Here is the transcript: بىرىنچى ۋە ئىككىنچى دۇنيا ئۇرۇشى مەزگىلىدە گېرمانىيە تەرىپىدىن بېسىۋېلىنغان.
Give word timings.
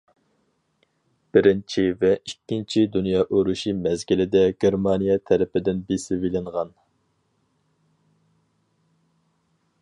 بىرىنچى 1.35 1.83
ۋە 2.03 2.09
ئىككىنچى 2.29 2.85
دۇنيا 2.95 3.21
ئۇرۇشى 3.27 3.75
مەزگىلىدە 3.83 4.41
گېرمانىيە 4.65 5.19
تەرىپىدىن 5.33 5.85
بېسىۋېلىنغان. 5.91 6.73